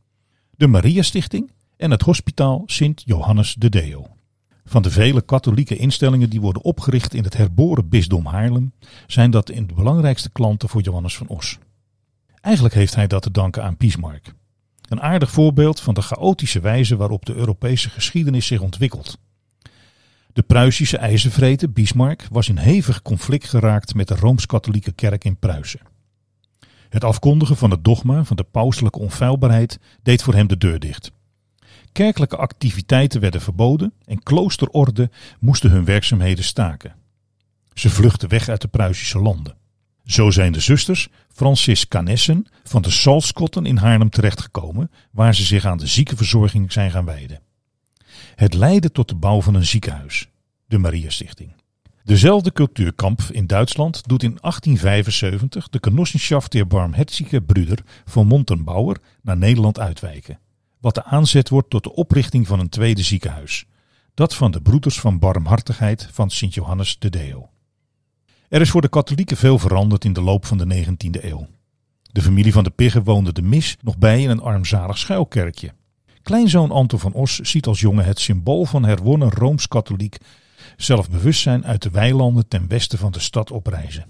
De 0.56 0.68
Maria 0.68 1.02
Stichting 1.02 1.52
en 1.78 1.92
het 1.92 2.02
Hospitaal 2.02 2.64
Sint 2.66 3.02
Johannes 3.06 3.54
de 3.54 3.70
Deo. 3.70 4.08
Van 4.66 4.82
de 4.82 4.92
vele 4.92 5.22
katholieke 5.22 5.76
instellingen 5.76 6.30
die 6.30 6.42
worden 6.42 6.64
opgericht 6.64 7.14
in 7.14 7.24
het 7.24 7.38
herboren 7.38 7.90
bisdom 7.90 8.26
Haarlem, 8.26 8.74
zijn 9.08 9.32
dat 9.32 9.48
de 9.48 9.66
belangrijkste 9.76 10.30
klanten 10.30 10.70
voor 10.70 10.82
Johannes 10.82 11.18
van 11.18 11.28
Os. 11.28 11.58
Eigenlijk 12.42 12.76
heeft 12.76 12.96
hij 12.96 13.08
dat 13.08 13.22
te 13.22 13.32
danken 13.32 13.64
aan 13.64 13.76
Bismarck. 13.78 14.34
Een 14.90 15.02
aardig 15.02 15.32
voorbeeld 15.32 15.80
van 15.80 15.94
de 15.94 16.02
chaotische 16.02 16.60
wijze 16.60 16.96
waarop 16.96 17.26
de 17.26 17.36
Europese 17.36 17.90
geschiedenis 17.90 18.48
zich 18.48 18.62
ontwikkelt. 18.62 19.18
De 20.34 20.42
Pruisische 20.42 20.98
ijzervreter 20.98 21.72
Bismarck 21.72 22.28
was 22.32 22.50
in 22.50 22.58
hevig 22.58 23.02
conflict 23.02 23.50
geraakt 23.50 23.96
met 23.96 24.08
de 24.08 24.16
Rooms-Katholieke 24.16 24.92
Kerk 24.92 25.24
in 25.24 25.38
Pruisen. 25.38 25.80
Het 26.90 27.04
afkondigen 27.04 27.58
van 27.58 27.72
het 27.72 27.84
dogma 27.84 28.24
van 28.24 28.36
de 28.36 28.44
pauselijke 28.44 29.00
onfeilbaarheid 29.00 29.80
deed 30.04 30.24
voor 30.24 30.34
hem 30.34 30.48
de 30.48 30.58
deur 30.58 30.80
dicht. 30.80 31.12
Kerkelijke 31.92 32.38
activiteiten 32.38 33.22
werden 33.22 33.42
verboden 33.42 33.94
en 34.06 34.24
kloosterorden 34.24 35.12
moesten 35.40 35.72
hun 35.72 35.86
werkzaamheden 35.86 36.44
staken. 36.44 36.96
Ze 37.74 37.90
vluchtten 37.90 38.30
weg 38.30 38.50
uit 38.50 38.62
de 38.62 38.68
Pruisische 38.68 39.20
landen. 39.20 39.58
Zo 40.04 40.32
zijn 40.32 40.52
de 40.52 40.60
zusters 40.60 41.10
Franciscanessen 41.34 42.46
van 42.64 42.82
de 42.82 42.92
Salskotten 42.92 43.66
in 43.66 43.78
Haarlem 43.78 44.10
terechtgekomen, 44.10 44.92
waar 45.12 45.36
ze 45.36 45.44
zich 45.44 45.66
aan 45.66 45.78
de 45.78 45.88
ziekenverzorging 45.88 46.72
zijn 46.72 46.92
gaan 46.92 47.06
wijden. 47.06 47.42
Het 48.36 48.54
leidde 48.54 48.92
tot 48.92 49.08
de 49.08 49.16
bouw 49.16 49.42
van 49.42 49.56
een 49.56 49.66
ziekenhuis, 49.66 50.30
de 50.66 50.78
Maria 50.78 51.10
Stichting. 51.10 51.54
Dezelfde 52.04 52.52
cultuurkamp 52.52 53.22
in 53.22 53.48
Duitsland 53.48 54.08
doet 54.08 54.24
in 54.24 54.38
1875 54.42 55.70
de 55.70 55.78
Genossenschaft 55.82 56.52
der 56.52 56.68
Barmherzige 56.68 57.42
Brüder 57.42 57.80
van 58.06 58.28
Montenbauer 58.28 58.98
naar 59.22 59.38
Nederland 59.38 59.80
uitwijken. 59.80 60.40
Wat 60.80 60.96
de 60.96 61.04
aanzet 61.04 61.50
wordt 61.50 61.70
tot 61.70 61.84
de 61.84 61.94
oprichting 61.94 62.48
van 62.48 62.60
een 62.60 62.70
tweede 62.70 63.04
ziekenhuis. 63.04 63.66
Dat 64.14 64.36
van 64.36 64.52
de 64.52 64.62
Broeders 64.62 65.00
van 65.00 65.20
Barmhartigheid 65.20 66.08
van 66.12 66.30
Sint 66.30 66.54
Johannes 66.54 67.00
de 67.00 67.10
Deo. 67.10 67.50
Er 68.50 68.62
is 68.62 68.70
voor 68.70 68.82
de 68.82 68.90
katholieken 68.90 69.38
veel 69.38 69.60
veranderd 69.60 70.06
in 70.06 70.14
de 70.14 70.22
loop 70.22 70.46
van 70.46 70.58
de 70.58 70.86
19e 70.86 71.24
eeuw. 71.24 71.48
De 72.12 72.22
familie 72.22 72.54
van 72.54 72.64
de 72.64 72.70
Piggen 72.70 73.04
woonde 73.04 73.34
de 73.34 73.42
mis 73.42 73.78
nog 73.82 73.98
bij 73.98 74.22
in 74.22 74.30
een 74.30 74.42
armzalig 74.42 74.98
schuilkerkje. 74.98 75.74
Kleinzoon 76.24 76.72
Anton 76.72 77.00
van 77.00 77.14
Os 77.14 77.36
ziet 77.36 77.66
als 77.66 77.80
jongen 77.80 78.06
het 78.06 78.20
symbool 78.20 78.66
van 78.66 78.86
herwonnen 78.86 79.30
Rooms-Katholiek 79.30 80.18
zelfbewustzijn 80.78 81.66
uit 81.66 81.82
de 81.82 81.90
weilanden 81.90 82.48
ten 82.48 82.68
westen 82.68 82.98
van 82.98 83.12
de 83.12 83.20
stad 83.20 83.52
oprijzen. 83.52 84.06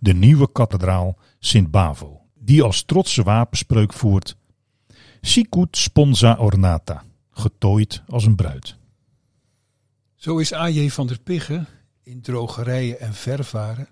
De 0.00 0.14
nieuwe 0.14 0.52
kathedraal 0.52 1.16
Sint 1.38 1.70
Bavo, 1.70 2.20
die 2.34 2.62
als 2.62 2.82
trotse 2.82 3.22
wapenspreuk 3.22 3.92
voert 3.92 4.36
Sicut 5.20 5.76
sponsa 5.76 6.36
ornata, 6.38 7.04
getooid 7.30 8.02
als 8.08 8.24
een 8.24 8.34
bruid. 8.34 8.76
Zo 10.14 10.38
is 10.38 10.52
A.J. 10.52 10.88
van 10.88 11.06
der 11.06 11.20
Piggen 11.20 11.66
in 12.02 12.20
drogerijen 12.20 13.00
en 13.00 13.14
vervaren 13.14 13.88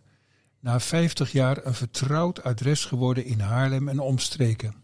na 0.60 0.80
50 0.80 1.32
jaar 1.32 1.66
een 1.66 1.74
vertrouwd 1.74 2.42
adres 2.42 2.84
geworden 2.84 3.24
in 3.24 3.40
Haarlem 3.40 3.88
en 3.88 3.98
omstreken. 3.98 4.74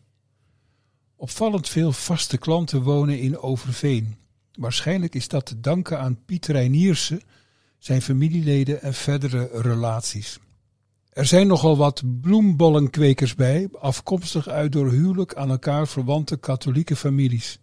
Opvallend 1.17 1.69
veel 1.69 1.93
vaste 1.93 2.39
klanten 2.39 2.83
wonen 2.83 3.21
in 3.21 3.39
Overveen. 3.39 4.17
Waarschijnlijk 4.53 5.15
is 5.15 5.29
dat 5.29 5.47
te 5.47 5.61
danken 5.61 6.01
aan 6.01 6.25
Piet 6.25 6.47
Reiniersen, 6.47 7.21
zijn 7.79 8.03
familieleden 8.03 8.83
en 8.83 8.95
verdere 8.95 9.49
relaties. 9.53 10.39
Er 11.11 11.27
zijn 11.27 11.47
nogal 11.47 11.77
wat 11.77 12.03
bloembollenkwekers 12.21 13.35
bij, 13.35 13.69
afkomstig 13.79 14.49
uit 14.49 14.73
door 14.73 14.91
huwelijk 14.91 15.35
aan 15.35 15.51
elkaar 15.51 15.89
verwante 15.89 16.37
katholieke 16.37 16.97
families. 16.97 17.59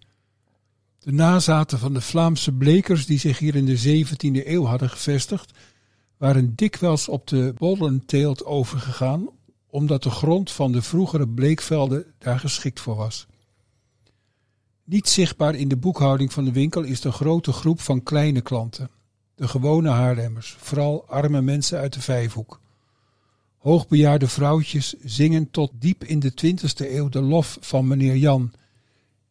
De 1.00 1.12
nazaten 1.12 1.80
van 1.80 1.94
de 1.94 2.02
Vlaamse 2.02 2.52
blekers 2.52 3.06
die 3.06 3.20
zich 3.20 3.40
hier 3.40 3.56
in 3.56 3.66
de 3.66 4.06
17e 4.06 4.48
eeuw 4.48 4.64
hadden 4.64 4.90
gevestigd, 4.90 5.52
waren 6.18 6.56
dikwijls 6.56 7.08
op 7.08 7.28
de 7.28 7.54
bollenteelt 7.58 8.46
overgegaan, 8.46 9.30
omdat 9.68 10.04
de 10.04 10.10
grond 10.10 10.52
van 10.52 10.72
de 10.72 10.82
vroegere 10.82 11.28
bleekvelden 11.28 12.06
daar 12.18 12.40
geschikt 12.40 12.80
voor 12.80 12.96
was. 12.96 13.28
Niet 14.94 15.10
zichtbaar 15.10 15.56
in 15.56 15.68
de 15.68 15.78
boekhouding 15.78 16.34
van 16.34 16.46
de 16.46 16.52
winkel 16.52 16.82
is 16.82 17.02
de 17.02 17.12
grote 17.12 17.52
groep 17.52 17.80
van 17.80 18.04
kleine 18.04 18.42
klanten, 18.42 18.90
de 19.36 19.48
gewone 19.48 19.90
Haarlemmers, 19.90 20.56
vooral 20.60 21.06
arme 21.08 21.42
mensen 21.42 21.80
uit 21.80 21.94
de 21.94 22.02
Vijfhoek. 22.02 22.60
Hoogbejaarde 23.58 24.28
vrouwtjes 24.28 24.96
zingen 25.04 25.52
tot 25.52 25.72
diep 25.80 26.04
in 26.04 26.20
de 26.20 26.32
20e 26.32 26.92
eeuw 26.92 27.10
de 27.10 27.22
lof 27.22 27.58
van 27.62 27.88
meneer 27.88 28.16
Jan, 28.16 28.52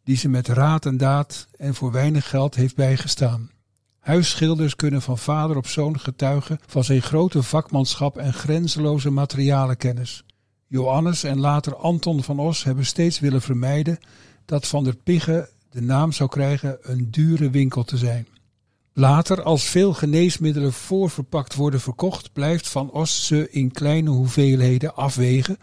die 0.04 0.16
ze 0.16 0.28
met 0.28 0.48
raad 0.48 0.86
en 0.86 0.96
daad 0.96 1.48
en 1.56 1.74
voor 1.74 1.92
weinig 1.92 2.28
geld 2.28 2.54
heeft 2.54 2.76
bijgestaan. 2.76 3.50
Huisschilders 3.98 4.76
kunnen 4.76 5.02
van 5.02 5.18
vader 5.18 5.56
op 5.56 5.66
zoon 5.66 6.00
getuigen 6.00 6.58
van 6.66 6.84
zijn 6.84 7.02
grote 7.02 7.42
vakmanschap 7.42 8.16
en 8.16 8.32
grenzeloze 8.32 9.10
materialenkennis. 9.10 10.24
Johannes 10.66 11.24
en 11.24 11.40
later 11.40 11.76
Anton 11.76 12.22
van 12.22 12.38
Os 12.38 12.64
hebben 12.64 12.86
steeds 12.86 13.20
willen 13.20 13.42
vermijden 13.42 13.98
dat 14.52 14.66
Van 14.66 14.84
der 14.84 14.96
Pigge 14.96 15.48
de 15.70 15.82
naam 15.82 16.12
zou 16.12 16.28
krijgen 16.30 16.78
een 16.82 17.10
dure 17.10 17.50
winkel 17.50 17.84
te 17.84 17.96
zijn. 17.96 18.26
Later, 18.92 19.42
als 19.42 19.64
veel 19.64 19.92
geneesmiddelen 19.92 20.72
voorverpakt 20.72 21.54
worden 21.54 21.80
verkocht, 21.80 22.32
blijft 22.32 22.68
Van 22.68 22.90
Os 22.90 23.26
ze 23.26 23.50
in 23.50 23.70
kleine 23.70 24.10
hoeveelheden 24.10 24.94
afwegen, 24.94 25.58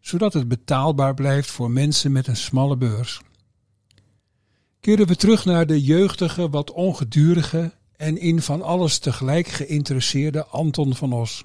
zodat 0.00 0.32
het 0.32 0.48
betaalbaar 0.48 1.14
blijft 1.14 1.50
voor 1.50 1.70
mensen 1.70 2.12
met 2.12 2.26
een 2.26 2.36
smalle 2.36 2.76
beurs. 2.76 3.20
Keren 4.80 5.06
we 5.06 5.16
terug 5.16 5.44
naar 5.44 5.66
de 5.66 5.82
jeugdige, 5.82 6.50
wat 6.50 6.70
ongedurige 6.70 7.72
en 7.96 8.18
in 8.18 8.42
van 8.42 8.62
alles 8.62 8.98
tegelijk 8.98 9.48
geïnteresseerde 9.48 10.46
Anton 10.46 10.94
van 10.94 11.12
Os. 11.12 11.44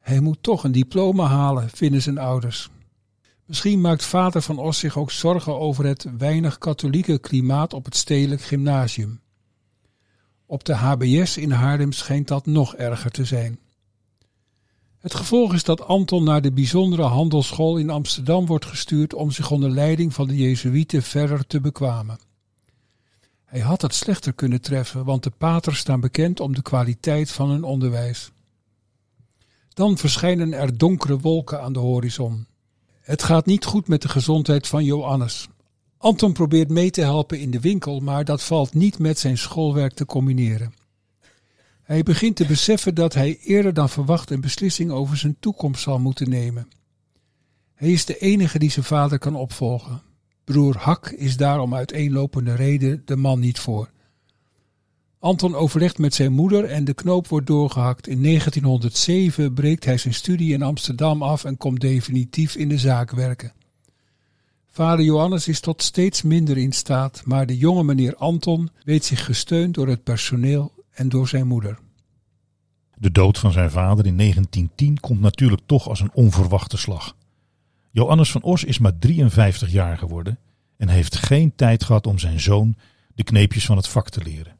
Hij 0.00 0.20
moet 0.20 0.38
toch 0.40 0.64
een 0.64 0.72
diploma 0.72 1.26
halen, 1.26 1.70
vinden 1.74 2.02
zijn 2.02 2.18
ouders. 2.18 2.70
Misschien 3.50 3.80
maakt 3.80 4.04
vader 4.04 4.42
van 4.42 4.58
Os 4.58 4.78
zich 4.78 4.96
ook 4.96 5.10
zorgen 5.10 5.58
over 5.58 5.84
het 5.84 6.06
weinig 6.18 6.58
katholieke 6.58 7.18
klimaat 7.18 7.72
op 7.72 7.84
het 7.84 7.96
stedelijk 7.96 8.42
gymnasium. 8.42 9.20
Op 10.46 10.64
de 10.64 10.74
HBS 10.74 11.36
in 11.36 11.50
Haarlem 11.50 11.92
schijnt 11.92 12.28
dat 12.28 12.46
nog 12.46 12.74
erger 12.74 13.10
te 13.10 13.24
zijn. 13.24 13.58
Het 14.98 15.14
gevolg 15.14 15.54
is 15.54 15.64
dat 15.64 15.82
Anton 15.82 16.24
naar 16.24 16.42
de 16.42 16.52
bijzondere 16.52 17.02
handelsschool 17.02 17.76
in 17.76 17.90
Amsterdam 17.90 18.46
wordt 18.46 18.66
gestuurd 18.66 19.14
om 19.14 19.30
zich 19.30 19.50
onder 19.50 19.70
leiding 19.70 20.14
van 20.14 20.28
de 20.28 20.36
Jezuïeten 20.36 21.02
verder 21.02 21.46
te 21.46 21.60
bekwamen. 21.60 22.18
Hij 23.44 23.60
had 23.60 23.82
het 23.82 23.94
slechter 23.94 24.32
kunnen 24.32 24.60
treffen, 24.60 25.04
want 25.04 25.22
de 25.22 25.32
paters 25.38 25.78
staan 25.78 26.00
bekend 26.00 26.40
om 26.40 26.54
de 26.54 26.62
kwaliteit 26.62 27.30
van 27.30 27.50
hun 27.50 27.62
onderwijs. 27.62 28.30
Dan 29.68 29.98
verschijnen 29.98 30.52
er 30.52 30.78
donkere 30.78 31.18
wolken 31.18 31.62
aan 31.62 31.72
de 31.72 31.78
horizon. 31.78 32.48
Het 33.10 33.22
gaat 33.22 33.46
niet 33.46 33.64
goed 33.64 33.88
met 33.88 34.02
de 34.02 34.08
gezondheid 34.08 34.66
van 34.66 34.84
Johannes. 34.84 35.48
Anton 35.98 36.32
probeert 36.32 36.68
mee 36.68 36.90
te 36.90 37.00
helpen 37.00 37.40
in 37.40 37.50
de 37.50 37.60
winkel, 37.60 38.00
maar 38.00 38.24
dat 38.24 38.42
valt 38.42 38.74
niet 38.74 38.98
met 38.98 39.18
zijn 39.18 39.38
schoolwerk 39.38 39.92
te 39.92 40.06
combineren. 40.06 40.74
Hij 41.82 42.02
begint 42.02 42.36
te 42.36 42.46
beseffen 42.46 42.94
dat 42.94 43.14
hij 43.14 43.38
eerder 43.38 43.74
dan 43.74 43.88
verwacht 43.88 44.30
een 44.30 44.40
beslissing 44.40 44.90
over 44.90 45.16
zijn 45.16 45.36
toekomst 45.40 45.82
zal 45.82 45.98
moeten 45.98 46.28
nemen. 46.28 46.68
Hij 47.74 47.90
is 47.90 48.04
de 48.04 48.18
enige 48.18 48.58
die 48.58 48.70
zijn 48.70 48.84
vader 48.84 49.18
kan 49.18 49.34
opvolgen. 49.34 50.02
Broer 50.44 50.76
Hak 50.76 51.08
is 51.08 51.36
daar 51.36 51.60
om 51.60 51.74
uiteenlopende 51.74 52.54
reden 52.54 53.02
de 53.04 53.16
man 53.16 53.40
niet 53.40 53.58
voor. 53.58 53.90
Anton 55.20 55.54
overlegt 55.54 55.98
met 55.98 56.14
zijn 56.14 56.32
moeder 56.32 56.64
en 56.64 56.84
de 56.84 56.94
knoop 56.94 57.28
wordt 57.28 57.46
doorgehakt. 57.46 58.06
In 58.06 58.22
1907 58.22 59.54
breekt 59.54 59.84
hij 59.84 59.98
zijn 59.98 60.14
studie 60.14 60.52
in 60.52 60.62
Amsterdam 60.62 61.22
af 61.22 61.44
en 61.44 61.56
komt 61.56 61.80
definitief 61.80 62.54
in 62.54 62.68
de 62.68 62.78
zaak 62.78 63.10
werken. 63.10 63.52
Vader 64.66 65.04
Johannes 65.04 65.48
is 65.48 65.60
tot 65.60 65.82
steeds 65.82 66.22
minder 66.22 66.56
in 66.58 66.72
staat, 66.72 67.22
maar 67.24 67.46
de 67.46 67.56
jonge 67.56 67.84
meneer 67.84 68.16
Anton 68.16 68.70
weet 68.84 69.04
zich 69.04 69.24
gesteund 69.24 69.74
door 69.74 69.88
het 69.88 70.02
personeel 70.02 70.72
en 70.90 71.08
door 71.08 71.28
zijn 71.28 71.46
moeder. 71.46 71.78
De 72.96 73.12
dood 73.12 73.38
van 73.38 73.52
zijn 73.52 73.70
vader 73.70 74.06
in 74.06 74.16
1910 74.16 75.00
komt 75.00 75.20
natuurlijk 75.20 75.62
toch 75.66 75.88
als 75.88 76.00
een 76.00 76.12
onverwachte 76.12 76.76
slag. 76.76 77.16
Johannes 77.90 78.30
van 78.30 78.42
Os 78.42 78.64
is 78.64 78.78
maar 78.78 78.98
53 78.98 79.70
jaar 79.70 79.98
geworden 79.98 80.38
en 80.76 80.88
heeft 80.88 81.16
geen 81.16 81.52
tijd 81.54 81.84
gehad 81.84 82.06
om 82.06 82.18
zijn 82.18 82.40
zoon 82.40 82.74
de 83.14 83.22
kneepjes 83.22 83.66
van 83.66 83.76
het 83.76 83.88
vak 83.88 84.08
te 84.08 84.22
leren. 84.22 84.58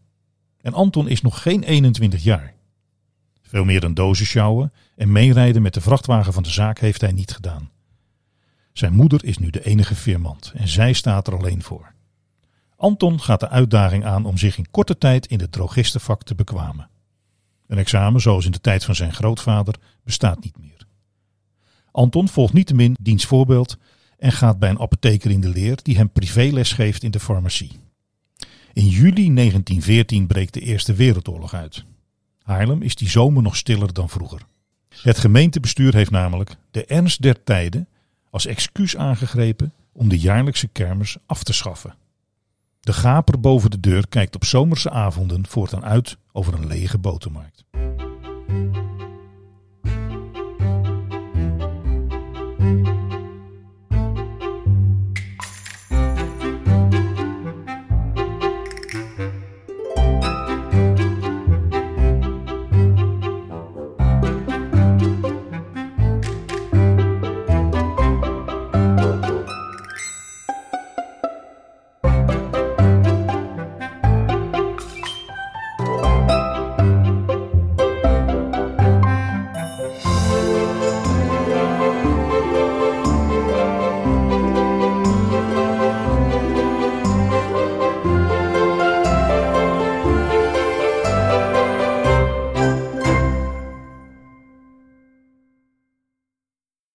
En 0.62 0.72
Anton 0.72 1.08
is 1.08 1.20
nog 1.20 1.42
geen 1.42 1.62
21 1.62 2.22
jaar. 2.22 2.54
Veel 3.42 3.64
meer 3.64 3.80
dan 3.80 3.94
dozen 3.94 4.26
sjouwen 4.26 4.72
en 4.96 5.12
meerijden 5.12 5.62
met 5.62 5.74
de 5.74 5.80
vrachtwagen 5.80 6.32
van 6.32 6.42
de 6.42 6.50
zaak 6.50 6.78
heeft 6.78 7.00
hij 7.00 7.12
niet 7.12 7.32
gedaan. 7.32 7.70
Zijn 8.72 8.92
moeder 8.92 9.24
is 9.24 9.38
nu 9.38 9.50
de 9.50 9.64
enige 9.64 9.94
firmant 9.94 10.52
en 10.54 10.68
zij 10.68 10.92
staat 10.92 11.26
er 11.26 11.36
alleen 11.36 11.62
voor. 11.62 11.92
Anton 12.76 13.20
gaat 13.20 13.40
de 13.40 13.48
uitdaging 13.48 14.04
aan 14.04 14.24
om 14.24 14.36
zich 14.36 14.58
in 14.58 14.70
korte 14.70 14.98
tijd 14.98 15.26
in 15.26 15.40
het 15.40 15.52
drogistenvak 15.52 16.22
te 16.22 16.34
bekwamen. 16.34 16.88
Een 17.66 17.78
examen 17.78 18.20
zoals 18.20 18.44
in 18.44 18.50
de 18.50 18.60
tijd 18.60 18.84
van 18.84 18.94
zijn 18.94 19.12
grootvader 19.12 19.74
bestaat 20.04 20.42
niet 20.44 20.58
meer. 20.58 20.86
Anton 21.90 22.28
volgt 22.28 22.52
niettemin 22.52 22.96
diens 23.00 23.24
voorbeeld 23.24 23.78
en 24.18 24.32
gaat 24.32 24.58
bij 24.58 24.70
een 24.70 24.80
apotheker 24.80 25.30
in 25.30 25.40
de 25.40 25.48
leer 25.48 25.78
die 25.82 25.96
hem 25.96 26.10
privéles 26.10 26.72
geeft 26.72 27.02
in 27.02 27.10
de 27.10 27.20
farmacie. 27.20 27.80
In 28.72 28.86
juli 28.86 29.34
1914 29.34 30.26
breekt 30.26 30.54
de 30.54 30.60
Eerste 30.60 30.94
Wereldoorlog 30.94 31.54
uit. 31.54 31.84
Haarlem 32.42 32.82
is 32.82 32.94
die 32.94 33.08
zomer 33.08 33.42
nog 33.42 33.56
stiller 33.56 33.92
dan 33.92 34.08
vroeger. 34.08 34.42
Het 35.02 35.18
gemeentebestuur 35.18 35.94
heeft 35.94 36.10
namelijk 36.10 36.56
de 36.70 36.84
ernst 36.84 37.22
der 37.22 37.42
tijden 37.44 37.88
als 38.30 38.46
excuus 38.46 38.96
aangegrepen 38.96 39.72
om 39.92 40.08
de 40.08 40.18
jaarlijkse 40.18 40.68
kermis 40.68 41.16
af 41.26 41.42
te 41.42 41.52
schaffen. 41.52 41.94
De 42.80 42.92
gaper 42.92 43.40
boven 43.40 43.70
de 43.70 43.80
deur 43.80 44.08
kijkt 44.08 44.34
op 44.34 44.44
zomerse 44.44 44.90
avonden 44.90 45.46
voortaan 45.46 45.84
uit 45.84 46.16
over 46.32 46.54
een 46.54 46.66
lege 46.66 46.98
botermarkt. 46.98 47.64